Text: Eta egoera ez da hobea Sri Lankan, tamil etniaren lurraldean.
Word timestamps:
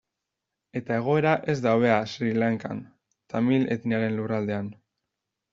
Eta 0.79 0.95
egoera 1.01 1.33
ez 1.53 1.55
da 1.67 1.75
hobea 1.79 1.99
Sri 2.13 2.31
Lankan, 2.45 2.81
tamil 3.35 3.71
etniaren 3.77 4.21
lurraldean. 4.23 4.77